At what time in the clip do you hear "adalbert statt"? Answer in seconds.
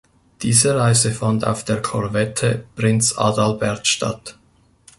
3.19-4.35